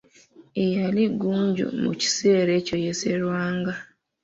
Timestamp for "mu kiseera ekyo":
1.83-2.75